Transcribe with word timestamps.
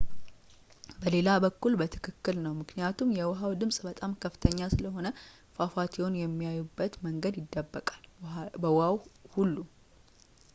በሌላ 1.01 1.27
በኩል 1.43 1.73
በትክክል 1.81 2.37
ነው 2.45 2.53
ምክኒያቱም 2.61 3.13
የውሃው 3.17 3.51
ድምፅ 3.61 3.77
በጣም 3.89 4.15
ከፍተኛ 4.23 4.57
ስለሆነ 4.75 5.07
ፏፏቴውን 5.57 6.19
የሚያዩበት 6.23 6.95
መንገድ 7.05 7.37
ይደበቃል 7.43 8.03
በውሃው 8.63 8.97
ሁሉ 9.37 9.55